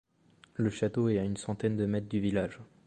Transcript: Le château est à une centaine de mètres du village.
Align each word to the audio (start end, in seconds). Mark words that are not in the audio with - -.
Le 0.55 0.71
château 0.71 1.09
est 1.09 1.19
à 1.19 1.23
une 1.23 1.37
centaine 1.37 1.77
de 1.77 1.85
mètres 1.85 2.09
du 2.09 2.19
village. 2.19 2.59